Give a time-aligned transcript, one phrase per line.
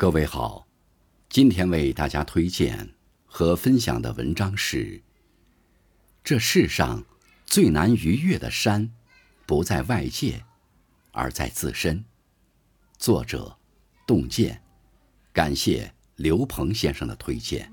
[0.00, 0.66] 各位好，
[1.28, 2.94] 今天为大家推荐
[3.26, 4.96] 和分享的文章是
[6.24, 7.04] 《这世上
[7.44, 8.90] 最难逾越的山，
[9.44, 10.42] 不在外界，
[11.12, 11.98] 而在自身》。
[12.96, 13.58] 作者：
[14.06, 14.62] 洞见，
[15.34, 17.70] 感谢刘鹏先生的推荐。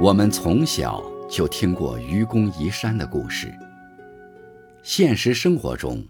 [0.00, 3.52] 我们从小就听过愚公移山的故事。
[4.80, 6.06] 现实生活中，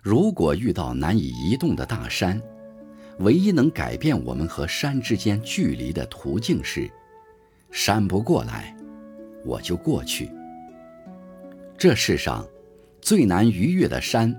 [0.00, 2.40] 如果遇到难以移动的大山，
[3.18, 6.88] 唯一能改变我们和山之间距离的途径是：
[7.72, 8.72] 山不过来，
[9.44, 10.30] 我就过去。
[11.76, 12.46] 这世上
[13.00, 14.32] 最难逾越的山，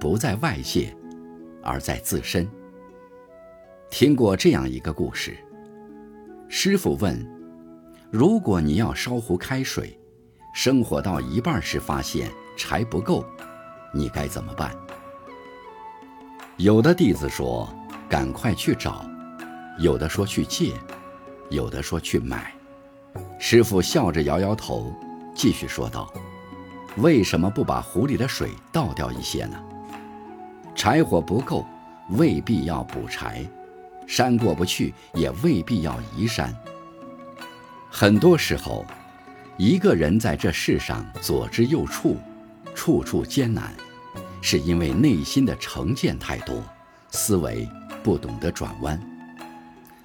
[0.00, 0.92] 不在外界，
[1.62, 2.44] 而在自身。
[3.88, 5.36] 听过这样一个故事：
[6.48, 7.35] 师傅问。
[8.10, 9.98] 如果你要烧壶开水，
[10.54, 13.24] 生火到一半时发现柴不够，
[13.92, 14.74] 你该怎么办？
[16.56, 17.68] 有的弟子说
[18.08, 19.04] ：“赶快去找。”
[19.78, 20.72] 有的说去借，
[21.50, 22.54] 有的说去买。
[23.38, 24.94] 师傅笑着摇摇头，
[25.34, 26.10] 继续说道
[26.98, 29.62] ：“为什么不把壶里的水倒掉一些呢？
[30.74, 31.66] 柴火不够，
[32.10, 33.44] 未必要补柴；
[34.06, 36.54] 山过不去，也未必要移山。”
[37.98, 38.84] 很多时候，
[39.56, 42.14] 一个人在这世上左支右绌，
[42.74, 43.72] 处处艰难，
[44.42, 46.62] 是因为内心的成见太多，
[47.10, 47.66] 思维
[48.02, 49.00] 不懂得转弯。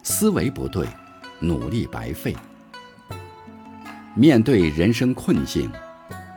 [0.03, 0.87] 思维不对，
[1.41, 2.33] 努力白费。
[4.15, 5.69] 面对人生困境，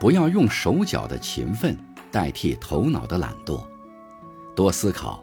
[0.01, 1.79] 不要用手脚的勤奋
[2.11, 3.65] 代替头脑的懒惰，
[4.57, 5.23] 多思考，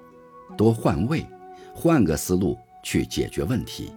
[0.57, 1.27] 多换位，
[1.75, 3.91] 换个思路去解决问题。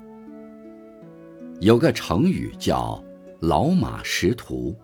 [1.65, 3.03] 有个成语叫
[3.41, 4.77] “老马识途”，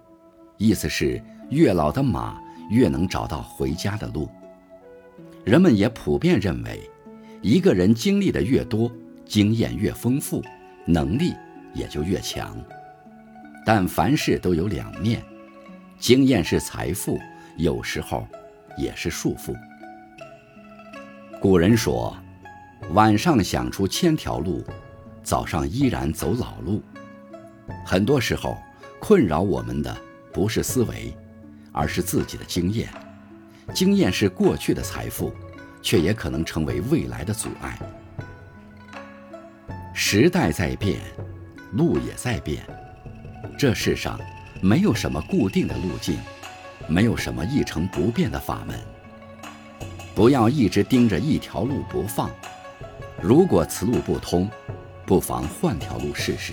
[0.56, 4.26] 意思是越老的马越能找到回家的路。
[5.44, 6.80] 人们也普遍认为，
[7.42, 8.91] 一个人经历的越多，
[9.26, 10.42] 经验越丰富，
[10.86, 11.34] 能力
[11.74, 12.56] 也就越强。
[13.66, 15.22] 但凡事都有两面，
[15.98, 17.20] 经验是财富，
[17.58, 18.26] 有时候
[18.78, 19.54] 也是束缚。
[21.42, 22.16] 古人说
[22.94, 24.64] ：“晚上想出千条路。”
[25.22, 26.82] 早上依然走老路，
[27.84, 28.56] 很多时候
[28.98, 29.97] 困扰我们的
[30.32, 31.14] 不是思维，
[31.72, 32.88] 而是自己的经验。
[33.72, 35.32] 经验是过去的财富，
[35.80, 37.78] 却也可能成为未来的阻碍。
[39.94, 41.00] 时代在变，
[41.72, 42.64] 路也在变。
[43.56, 44.19] 这世上
[44.60, 46.19] 没有什么固定的路径，
[46.88, 48.76] 没有什么一成不变的法门。
[50.14, 52.30] 不要一直盯着一条路不放，
[53.22, 54.50] 如果此路不通。
[55.10, 56.53] 不妨换条路试试。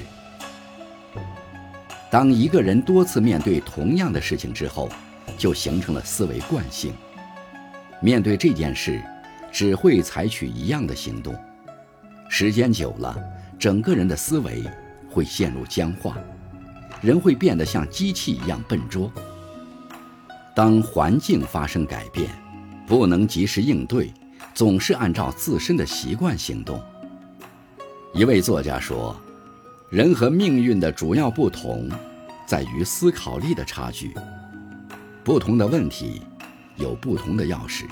[2.10, 4.90] 当一个人多次面对同样的事情之后，
[5.38, 6.92] 就形成了思维惯性。
[8.02, 9.00] 面对这件事，
[9.52, 11.36] 只会采取一样的行动。
[12.30, 13.16] 时间久了，
[13.60, 14.64] 整个人的思维
[15.08, 16.18] 会陷入僵化，
[17.00, 19.12] 人会变得像机器一样笨拙。
[20.56, 22.28] 当环境发生改变，
[22.88, 24.12] 不能及时应对，
[24.56, 26.82] 总是按照自身的习惯行动。
[28.18, 29.16] 一位作家说
[29.92, 31.88] ：“人和命运的主要不同，
[32.48, 34.12] 在于思考力的差距。
[35.24, 36.24] 不同的问题，
[36.78, 37.86] 有不同的钥匙。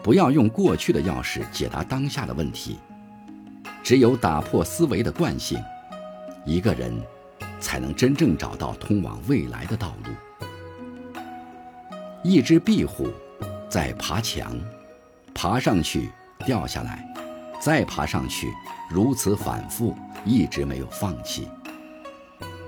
[0.00, 2.78] 不要用过去的钥匙解答当下的问题。
[3.82, 5.60] 只有打破思维的惯性，
[6.46, 6.96] 一个人
[7.58, 11.20] 才能真正找到通往未来的道路。
[12.22, 13.08] 一只壁虎
[13.68, 14.56] 在爬墙，
[15.34, 16.10] 爬上去，
[16.46, 17.04] 掉下来。”
[17.62, 18.52] 再爬上去，
[18.90, 21.48] 如此反复，一直没有放弃。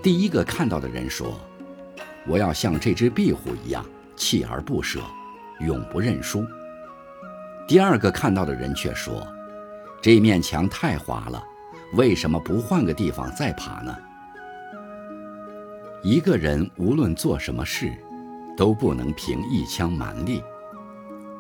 [0.00, 1.34] 第一个看到的人说
[2.28, 3.84] ：“我要像这只壁虎一样，
[4.16, 5.00] 锲而不舍，
[5.59, 6.46] 永不认输。”
[7.67, 9.26] 第二个看到的人却说
[10.00, 11.43] ：“这面墙太滑了，
[11.94, 13.97] 为什么不换个地方再爬呢？”
[16.05, 17.93] 一个人无论做什么事，
[18.56, 20.40] 都不能凭一腔蛮力。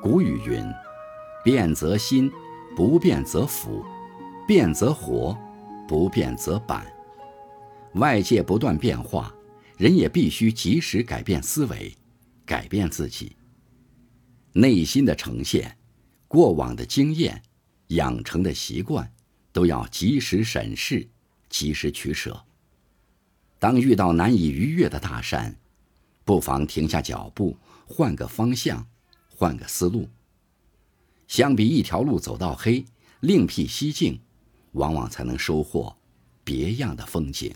[0.02, 0.60] 古语云
[1.44, 2.28] ：“变则新。”
[2.76, 3.84] 不变则腐，
[4.48, 5.38] 变则活，
[5.86, 6.84] 不变则板。
[7.94, 9.32] 外界不断变化，
[9.76, 11.94] 人也必须及时改变思维，
[12.44, 13.36] 改变自己。
[14.52, 15.76] 内心的呈现，
[16.26, 17.40] 过往的经验，
[17.88, 19.12] 养成的习惯，
[19.52, 21.08] 都要及时审视，
[21.48, 22.44] 及时取舍。
[23.60, 25.56] 当遇到难以逾越的大山，
[26.24, 27.56] 不妨停下脚步，
[27.86, 28.84] 换个方向，
[29.28, 30.08] 换个思路。
[31.26, 32.84] 相比一条路走到黑，
[33.20, 34.20] 另辟蹊径，
[34.72, 35.96] 往往才能收获
[36.44, 37.52] 别样的风景。